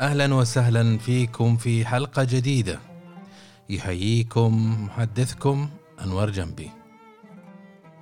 [0.00, 2.78] أهلا وسهلا فيكم في حلقة جديدة.
[3.70, 5.68] يحييكم محدثكم
[6.04, 6.70] أنور جنبي.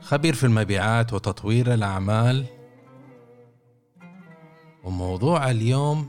[0.00, 2.46] خبير في المبيعات وتطوير الأعمال.
[4.84, 6.08] وموضوع اليوم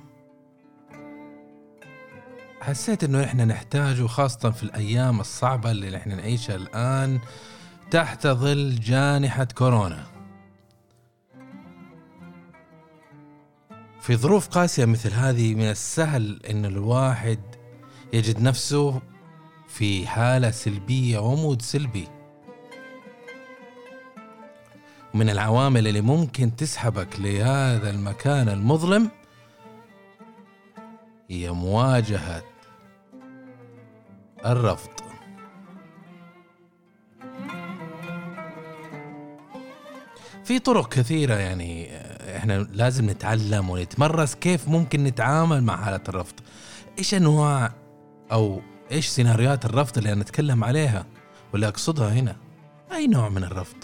[2.61, 7.19] حسيت إنه إحنا نحتاجه خاصة في الأيام الصعبة اللي إحنا نعيشها الآن
[7.91, 10.14] تحت ظل جانحة كورونا.
[14.05, 17.39] في ظروف قاسية مثل هذه من السهل إن الواحد
[18.13, 19.01] يجد نفسه
[19.67, 22.07] في حالة سلبية ومود سلبي.
[25.13, 29.11] من العوامل اللي ممكن تسحبك لهذا المكان المظلم
[31.29, 32.43] هي مواجهة
[34.45, 34.91] الرفض.
[40.43, 42.05] في طرق كثيرة يعني
[42.35, 46.33] إحنا لازم نتعلم ونتمرس كيف ممكن نتعامل مع حالة الرفض.
[46.99, 47.73] إيش أنواع
[48.31, 48.61] أو
[48.91, 51.05] إيش سيناريوهات الرفض اللي أنا اتكلم عليها؟
[51.53, 52.35] واللي أقصدها هنا؟
[52.91, 53.77] أي نوع من الرفض.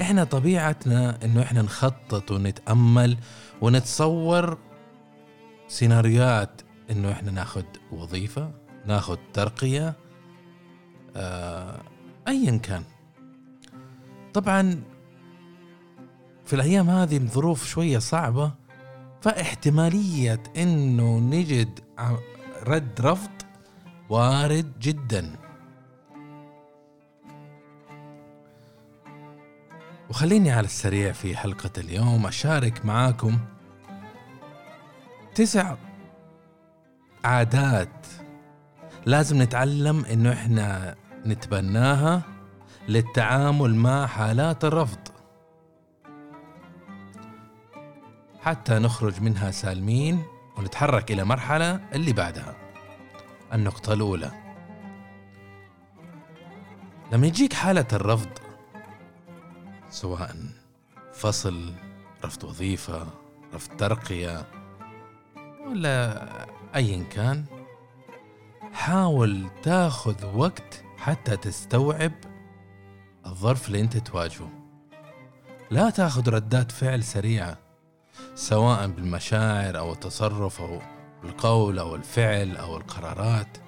[0.00, 3.16] إحنا طبيعتنا إنه إحنا نخطط ونتأمل
[3.60, 4.58] ونتصور
[5.68, 6.60] سيناريوهات
[6.90, 8.50] إنه إحنا ناخذ وظيفة
[8.86, 9.94] ناخذ ترقية
[11.16, 11.82] آه
[12.28, 12.82] ايا كان.
[14.34, 14.82] طبعا
[16.44, 18.52] في الأيام هذه الظروف شوية صعبة
[19.20, 21.80] فاحتمالية إنه نجد
[22.62, 23.30] رد رفض
[24.08, 25.36] وارد جدا.
[30.10, 33.38] وخليني على السريع في حلقة اليوم أشارك معاكم
[35.34, 35.74] تسع
[37.24, 38.06] عادات
[39.06, 40.94] لازم نتعلم إنه إحنا
[41.26, 42.22] نتبناها
[42.88, 45.03] للتعامل مع حالات الرفض.
[48.44, 50.22] حتى نخرج منها سالمين
[50.56, 52.56] ونتحرك إلى مرحلة اللي بعدها.
[53.52, 54.30] النقطة الأولى.
[57.12, 58.28] لما يجيك حالة الرفض؟
[59.90, 60.36] سواء
[61.12, 61.72] فصل
[62.24, 63.06] رفض وظيفة
[63.54, 64.46] رفض ترقية
[65.66, 66.28] ولا
[66.74, 67.44] ايا كان.
[68.72, 72.12] حاول تاخذ وقت حتى تستوعب
[73.26, 74.50] الظرف اللي أنت تواجهه.
[75.70, 77.63] لا تاخذ ردات فعل سريعة.
[78.34, 80.80] سواء بالمشاعر أو التصرف أو
[81.24, 83.58] القول أو الفعل أو القرارات.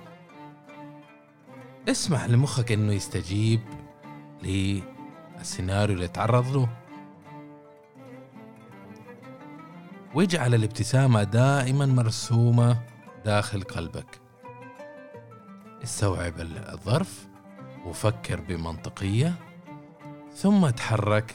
[1.88, 3.60] اسمح لمخك إنه يستجيب
[4.42, 6.68] للسيناريو اللي تعرض له
[10.14, 12.82] واجعل الابتسامة دائما مرسومة
[13.24, 14.20] داخل قلبك.
[15.84, 17.26] استوعب الظرف
[17.86, 19.34] وفكر بمنطقية
[20.34, 21.34] ثم تحرك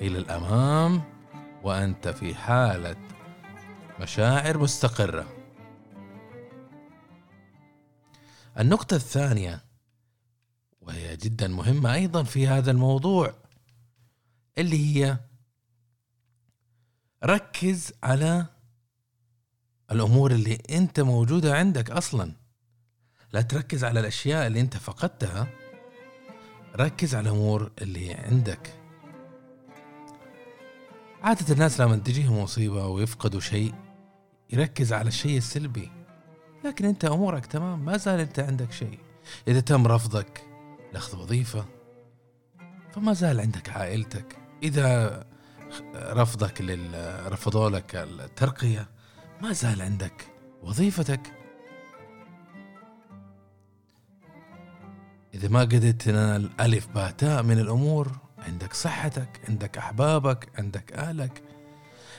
[0.00, 1.02] إلى الأمام.
[1.62, 2.96] وأنت في حالة
[4.00, 5.36] مشاعر مستقرة.
[8.58, 9.64] النقطة الثانية
[10.80, 13.34] وهي جدا مهمة أيضا في هذا الموضوع
[14.58, 15.18] اللي هي
[17.24, 18.46] ركز على
[19.90, 22.32] الأمور اللي أنت موجودة عندك أصلا.
[23.32, 25.48] لا تركز على الأشياء اللي أنت فقدتها
[26.76, 28.79] ركز على الأمور اللي عندك.
[31.22, 33.74] عادة الناس لما تجيهم مصيبة ويفقدوا شيء
[34.50, 35.90] يركز على الشيء السلبي.
[36.64, 38.98] لكن أنت أمورك تمام ما زال أنت عندك شيء.
[39.48, 40.44] إذا تم رفضك
[40.92, 41.64] لأخذ وظيفة
[42.92, 44.36] فما زال عندك عائلتك.
[44.62, 45.24] إذا
[45.94, 46.60] رفضك
[47.26, 48.88] رفضوا لك الترقية
[49.42, 50.26] ما زال عندك
[50.62, 51.32] وظيفتك.
[55.34, 61.42] إذا ما قدرت تنال ألف باء تاء من الأمور عندك صحتك عندك أحبابك عندك أهلك.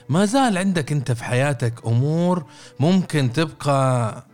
[0.08, 2.46] ما زال عندك أنت في حياتك أمور
[2.80, 4.26] ممكن تبقى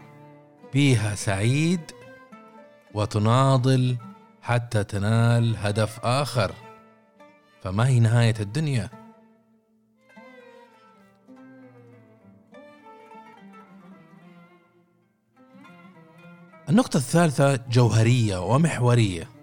[0.72, 1.80] بيها سعيد
[2.94, 3.96] وتناضل
[4.42, 6.54] حتى تنال هدف آخر.
[7.62, 8.88] فما هي نهاية الدنيا؟
[16.68, 19.37] النقطة الثالثة جوهرية ومحورية.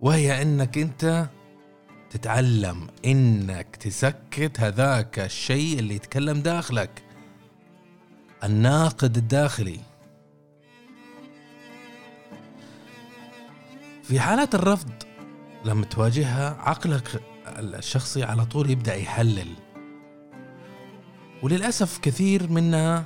[0.00, 1.28] وهي إنك أنت
[2.10, 7.02] تتعلم إنك تسكت هذاك الشيء اللي يتكلم داخلك
[8.44, 9.80] الناقد الداخلي.
[14.02, 14.92] في حالات الرفض
[15.64, 17.22] لما تواجهها عقلك
[17.58, 19.48] الشخصي على طول يبدأ يحلل.
[21.42, 23.04] وللأسف كثير منها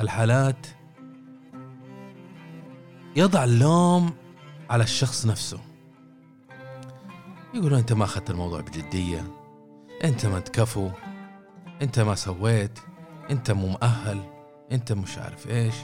[0.00, 0.66] الحالات
[3.16, 4.14] يضع اللوم
[4.70, 5.71] على الشخص نفسه.
[7.54, 9.24] يقولون أنت ما أخذت الموضوع بجدية.
[10.04, 10.90] أنت ما تكفو.
[11.82, 12.78] أنت ما سويت.
[13.30, 14.20] أنت مو مؤهل.
[14.72, 15.74] أنت مش عارف إيش.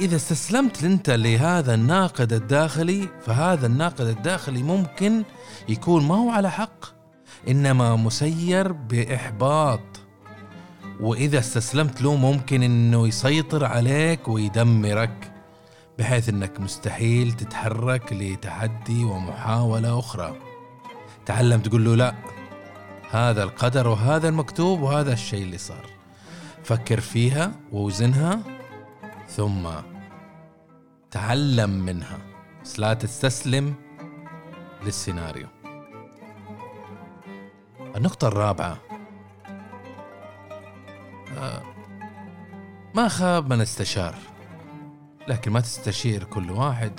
[0.00, 5.22] إذا استسلمت أنت لهذا الناقد الداخلي فهذا الناقد الداخلي ممكن
[5.68, 6.84] يكون ما هو على حق
[7.48, 9.80] إنما مسير بإحباط.
[11.00, 15.29] وإذا استسلمت له ممكن إنه يسيطر عليك ويدمرك.
[16.00, 20.36] بحيث إنك مستحيل تتحرك لتحدي ومحاولة أخرى.
[21.26, 22.14] تعلم تقول له لا
[23.10, 25.86] هذا القدر وهذا المكتوب وهذا الشيء اللي صار.
[26.64, 28.40] فكر فيها ووزنها
[29.28, 29.68] ثم
[31.10, 32.18] تعلم منها.
[32.64, 33.74] بس لا تستسلم
[34.84, 35.46] للسيناريو.
[37.96, 38.78] النقطة الرابعة.
[41.38, 41.62] آه،
[42.94, 44.29] ما خاب من استشار.
[45.30, 46.92] لكن ما تستشير كل واحد.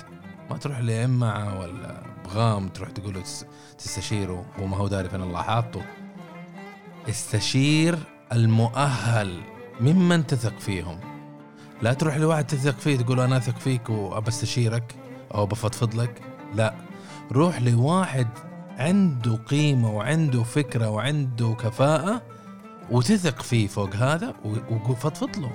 [0.50, 3.22] ما تروح لإمعة ولا بغام تروح تقول له
[3.78, 4.46] تستشيره.
[4.58, 5.82] هو ما هو داري فين الله حاطه.
[7.08, 7.98] استشير
[8.32, 9.40] المؤهل
[9.80, 11.00] ممن تثق فيهم.
[11.82, 14.94] لا تروح لواحد تثق فيه تقول أنا أثق فيك وابستشيرك
[15.34, 16.22] أو بفضفض لك.
[16.54, 16.74] لا
[17.32, 18.28] روح لواحد
[18.78, 22.22] عنده قيمة وعنده فكرة وعنده كفاءة
[22.90, 24.34] وتثق فيه فوق هذا
[24.70, 25.52] وفضفض له.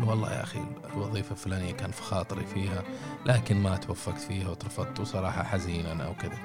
[0.00, 0.60] له والله يا أخي
[0.94, 2.82] الوظيفة الفلانية كان في خاطري فيها
[3.26, 6.38] لكن ما توفقت فيها وترفضت وصراحة حزينا أو كذا.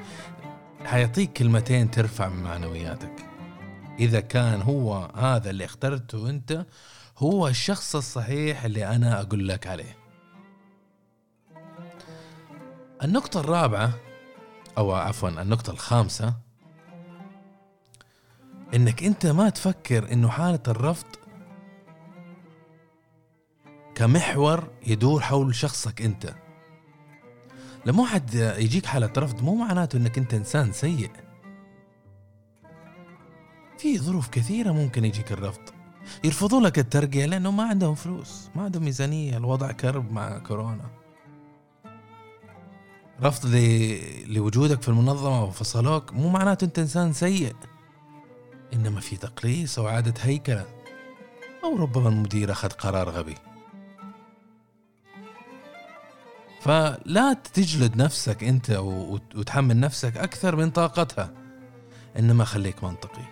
[0.86, 3.26] حيعطيك كلمتين ترفع من معنوياتك.
[4.00, 6.66] إذا كان هو هذا اللي اخترته أنت
[7.18, 9.98] هو الشخص الصحيح اللي أنا أقول لك عليه.
[13.04, 13.94] النقطة الرابعة
[14.78, 16.34] أو عفوا النقطة الخامسة
[18.74, 21.08] إنك أنت ما تفكر إنه حالة الرفض
[23.98, 26.36] كمحور يدور حول شخصك أنت.
[27.86, 31.12] لما واحد يجيك حالة رفض مو معناته إنك أنت إنسان سيء.
[33.78, 35.62] في ظروف كثيرة ممكن يجيك الرفض.
[36.24, 40.90] يرفضوا لك الترقية لأنه ما عندهم فلوس ما عندهم ميزانية الوضع كرب مع كورونا.
[43.22, 43.56] رفض
[44.26, 47.56] لوجودك في المنظمة وفصلوك مو معناته أنت إنسان سيء.
[48.74, 50.66] إنما في تقليص أو إعادة هيكلة.
[51.64, 53.36] أو ربما المدير أخذ قرار غبي.
[56.68, 58.72] فلا تجلد نفسك أنت
[59.36, 61.32] وتحمل نفسك أكثر من طاقتها.
[62.20, 63.26] إنما خليك منطقي.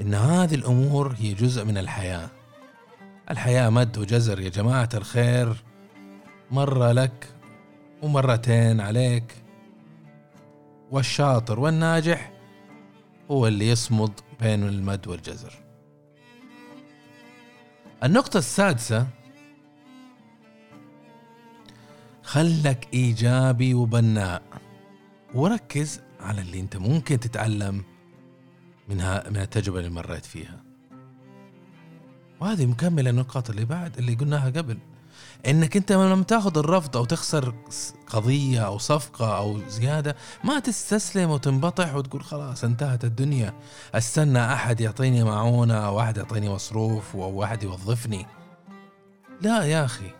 [0.00, 2.30] إن هذه الأمور هي جزء من الحياة.
[3.30, 5.64] الحياة مد وجزر يا جماعة الخير.
[6.50, 7.28] مرة لك
[8.02, 9.34] ومرتين عليك.
[10.90, 12.32] والشاطر والناجح
[13.30, 15.52] هو اللي يصمد بين المد والجزر.
[18.04, 19.06] النقطة السادسة
[22.30, 24.42] خلك إيجابي وبناء.
[25.34, 27.84] وركز على اللي أنت ممكن تتعلم
[28.88, 30.62] منها من التجربة اللي مريت فيها.
[32.40, 34.78] وهذه مكملة النقاط اللي بعد اللي قلناها قبل.
[35.46, 37.54] إنك أنت لما تاخذ الرفض أو تخسر
[38.06, 43.54] قضية أو صفقة أو زيادة ما تستسلم وتنبطح وتقول خلاص انتهت الدنيا.
[43.94, 48.26] استنى أحد يعطيني معونة أو أحد يعطيني مصروف أو واحد يوظفني.
[49.40, 50.19] لا يا أخي.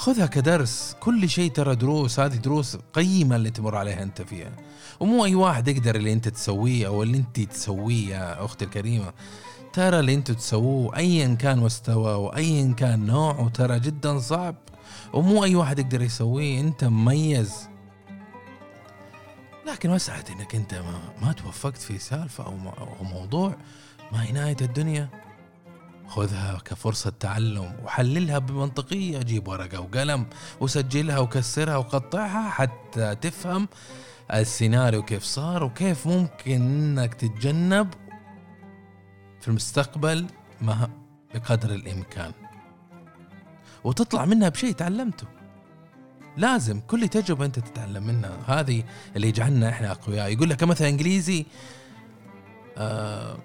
[0.00, 0.96] خذها كدرس.
[1.00, 4.52] كل شيء ترى دروس هذه دروس قيمة اللي تمر عليها أنت فيها.
[5.00, 9.12] ومو أي واحد يقدر اللي أنت تسويه أو اللي أنت تسويه يا أختي الكريمة.
[9.72, 14.56] ترى اللي أنتم تسووه ايا كان مستوى وايا كان نوعه ترى جدا صعب.
[15.12, 17.68] ومو أي واحد يقدر يسويه أنت مميز.
[19.66, 22.52] لكن مسألة إنك أنت ما, ما توفقت في سالفة أو,
[23.00, 23.56] أو موضوع
[24.12, 25.29] ما هي نهاية الدنيا.
[26.10, 29.18] خذها كفرصة تعلم وحللها بمنطقية.
[29.18, 30.26] جيب ورقة وقلم
[30.60, 33.68] وسجلها وكسرها وقطعها حتى تفهم
[34.34, 37.94] السيناريو كيف صار وكيف ممكن إنك تتجنب
[39.40, 40.26] في المستقبل
[40.60, 40.90] ما
[41.34, 42.32] بقدر الإمكان.
[43.84, 45.26] وتطلع منها بشيء تعلمته.
[46.36, 48.36] لازم كل تجربة أنت تتعلم منها.
[48.46, 48.84] هذه
[49.16, 50.32] اللي يجعلنا إحنا أقوياء.
[50.32, 51.46] يقول لك مثلا إنجليزي
[52.78, 53.36] آه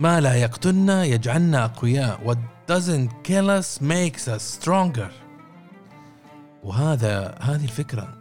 [0.00, 2.38] ما لا يقتلنا يجعلنا أقوياء what
[2.72, 5.12] doesn't kill us makes us stronger.
[6.62, 8.18] وهذا هذه الفكرة.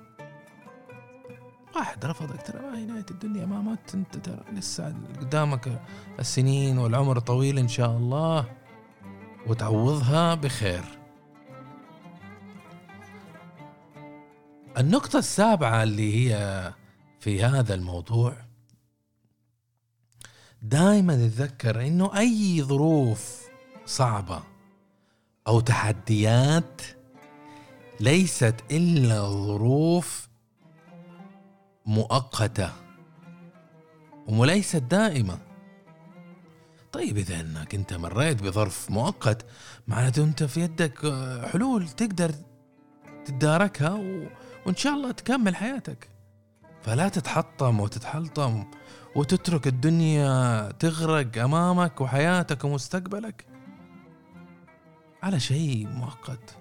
[1.75, 5.81] واحد رفضك ترى ما هي نهاية الدنيا ما مات أنت ترى لسه قدامك
[6.19, 8.45] السنين والعمر طويل إن شاء الله
[9.47, 10.83] وتعوضها بخير.
[14.77, 16.73] النقطة السابعة اللي هي
[17.19, 18.33] في هذا الموضوع
[20.63, 23.41] دائما تذكر إنه أي ظروف
[23.85, 24.43] صعبة
[25.47, 26.81] أو تحديات
[27.99, 30.27] ليست إلا ظروف
[31.85, 32.71] مؤقتة
[34.27, 35.37] وليست دائمة.
[36.91, 39.45] طيب إذا إنك أنت مريت بظرف مؤقت
[39.87, 42.31] معناته أنت في يدك آه، حلول تقدر
[43.25, 44.27] تتداركها و...
[44.65, 46.12] وإن شاء الله تكمل حياتك.
[46.83, 48.65] فلا تتحطم وتتحلطم
[49.15, 53.45] وتترك الدنيا تغرق أمامك وحياتك ومستقبلك
[55.23, 56.57] على شيء مؤقت.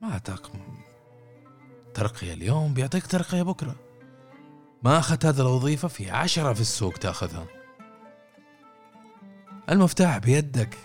[0.00, 0.50] ما أعتقد.
[1.94, 3.74] ترقية اليوم بيعطيك ترقية بكرة.
[4.82, 7.46] ما أخذت هذه الوظيفة في عشرة في السوق تأخذها.
[9.70, 10.78] المفتاح بيدك.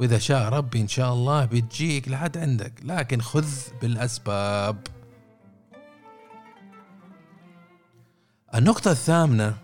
[0.00, 2.72] وإذا شاء ربي إن شاء الله بتجيك لحد عندك.
[2.82, 3.48] لكن خذ
[3.82, 4.86] بالأسباب.
[8.54, 9.56] النقطة الثامنة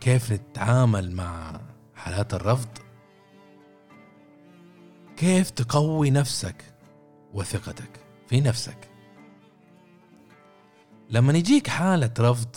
[0.00, 1.60] كيف نتعامل مع
[1.94, 2.68] حالات الرفض؟
[5.16, 6.74] كيف تقوي نفسك
[7.34, 7.90] وثقتك
[8.28, 8.88] في نفسك؟
[11.10, 12.56] لما يجيك حالة رفض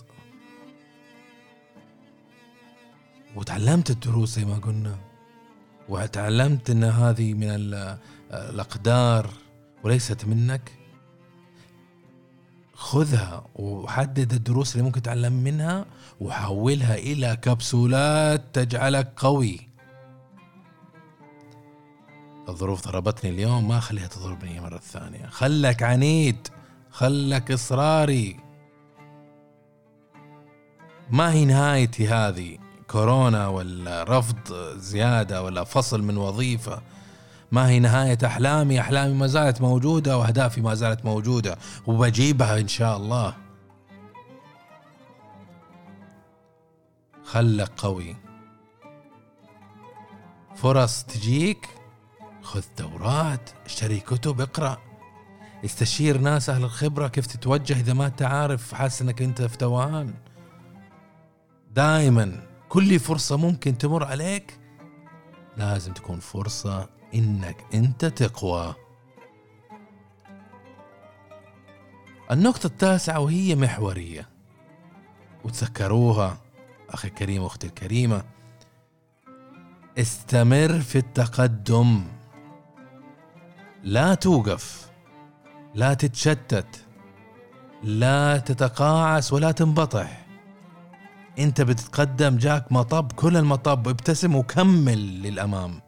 [3.36, 4.98] وتعلمت الدروس زي ما قلنا
[5.90, 7.50] وتعلمت إن هذه من
[8.32, 9.30] الأقدار
[9.84, 10.77] وليست منك
[12.78, 15.86] خذها وحدد الدروس اللي ممكن تتعلم منها
[16.20, 19.70] وحولها إلى كبسولات تجعلك قوي.
[22.50, 25.26] الظروف ضربتني اليوم ما أخليها تضربني مرة ثانية.
[25.26, 26.48] خلك عنيد
[26.92, 28.40] خلك إصراري.
[31.10, 32.58] ما هي نهايتي هذه؟
[32.88, 36.82] كورونا ولا رفض زيادة ولا فصل من وظيفة؟
[37.52, 42.98] ما هي نهاية أحلامي؟ أحلامي ما زالت موجودة وأهدافي ما زالت موجودة وبجيبها إن شاء
[42.98, 43.36] الله.
[47.24, 48.16] خلك قوي.
[50.56, 51.68] فرص تجيك
[52.42, 54.78] خذ دورات اشتري كتب اقرأ.
[55.66, 60.14] استشير ناس أهل الخبرة كيف تتوجه إذا ما أنت عارف أنك أنت في توهان
[61.76, 64.60] دائما كل فرصة ممكن تمر عليك
[65.58, 68.76] لازم تكون فرصة إنك أنت تقوى.
[72.32, 74.30] النقطة التاسعة وهي محورية.
[75.44, 76.38] وتذكروها
[76.90, 78.24] أخي الكريم وأختي الكريمة.
[79.98, 82.04] استمر في التقدم.
[83.84, 84.92] لا توقف.
[85.76, 86.86] لا تتشتت.
[87.84, 90.26] لا تتقاعس ولا تنبطح.
[91.40, 95.87] أنت بتتقدم جاك مطب كل المطب ابتسم وكمل للأمام.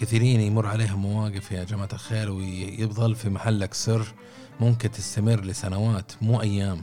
[0.00, 4.14] كثيرين يمر عليهم مواقف يا جماعة الخير ويظل في محلك سر
[4.60, 6.82] ممكن تستمر لسنوات مو أيام.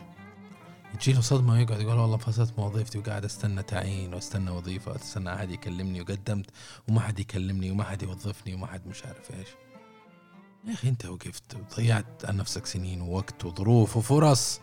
[1.00, 5.51] تجي له صدمة ويقعد يقول والله فصلت وظيفتي وقاعد أستنى تعيين وأستنى وظيفة وأستنى أحد
[5.51, 6.45] يكلمني وقدمت
[6.88, 9.48] وما حد يكلمني وما حد يوظفني وما حد مش عارف إيش.
[10.67, 14.60] يا أخي أنت وقفت وضيعت عن نفسك سنين ووقت وظروف وفرص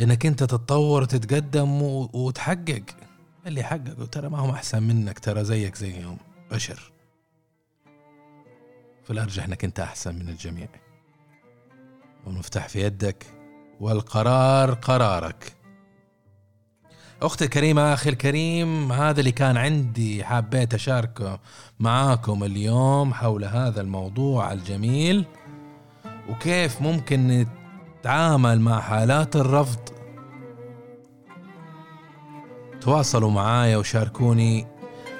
[0.00, 2.84] إنك أنت تتطور وتتقدم وتحقق.
[3.46, 6.18] اللي حققوا ترى ما هم أحسن منك ترى زيك زيهم
[6.50, 6.95] بشر.
[9.08, 10.68] فالارجح إنك أنت أحسن من الجميع.
[12.26, 13.26] والمفتاح في يدك
[13.80, 15.52] والقرار قرارك.
[17.22, 21.40] أختي الكريمة أخي الكريم هذا اللي كان عندي حبيت أشاركه
[21.80, 25.24] معاكم اليوم حول هذا الموضوع الجميل
[26.28, 27.46] وكيف ممكن
[28.00, 29.80] نتعامل مع حالات الرفض.
[32.80, 34.66] تواصلوا معايا وشاركوني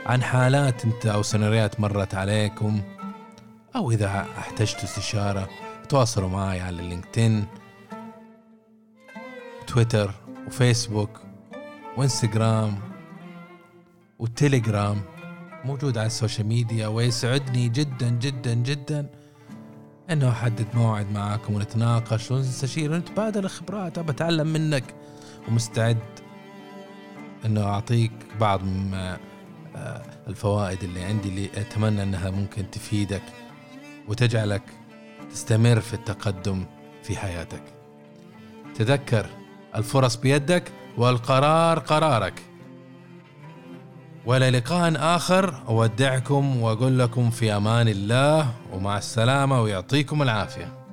[0.07, 2.96] عن حالات أنت أو سيناريوهات مرت عليكم.
[3.77, 5.49] أو إذا احتجتوا استشارة
[5.89, 7.47] تواصلوا معي على اللينكدين
[9.67, 10.11] تويتر
[10.47, 11.21] وفيسبوك
[11.97, 12.79] وإنستغرام
[14.19, 15.03] والتليجرام
[15.65, 19.07] موجود على ال social media ويسعدني جدا جدا جدا
[20.11, 23.99] إنه أحدد موعد معاكم ونتناقش ونستشير ونتبادل الخبرات.
[23.99, 24.85] أبى أتعلم منك
[25.49, 25.99] ومستعد
[27.45, 28.95] إنه أعطيك بعض من
[29.77, 33.23] آه، الفوائد اللي عندي اللي أتمنى إنها ممكن تفيدك.
[34.09, 34.63] وتجعلك
[35.31, 36.65] تستمر في التقدم
[37.03, 37.63] في حياتك.
[38.75, 39.27] تذكر
[39.75, 42.43] الفرص بيدك والقرار قرارك.
[44.27, 50.86] وإلى لقاء آخر أودعكم وأقول لكم في أمان الله ومع السلامة ويعطيكم العافية.